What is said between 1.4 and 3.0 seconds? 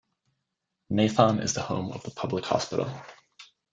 is the home of the public hospital.